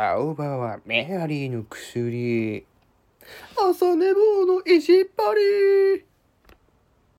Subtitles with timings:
[0.00, 2.64] 青葉はメアリーの薬。
[3.56, 5.40] 朝寝坊の意地っ張り。